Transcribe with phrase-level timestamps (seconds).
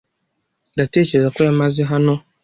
[0.73, 2.13] Ndatekereza ko yamaze hano.